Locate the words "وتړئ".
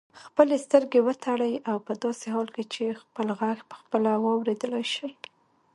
1.07-1.53